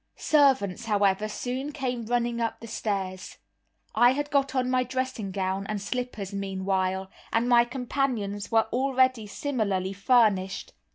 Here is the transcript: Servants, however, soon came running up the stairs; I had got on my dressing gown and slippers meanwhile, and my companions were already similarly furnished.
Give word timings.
Servants, 0.15 0.85
however, 0.85 1.27
soon 1.29 1.71
came 1.71 2.07
running 2.07 2.39
up 2.41 2.59
the 2.59 2.65
stairs; 2.65 3.37
I 3.93 4.13
had 4.13 4.31
got 4.31 4.55
on 4.55 4.67
my 4.67 4.83
dressing 4.83 5.29
gown 5.31 5.67
and 5.69 5.79
slippers 5.79 6.33
meanwhile, 6.33 7.11
and 7.31 7.47
my 7.47 7.65
companions 7.65 8.51
were 8.51 8.65
already 8.73 9.27
similarly 9.27 9.93
furnished. 9.93 10.73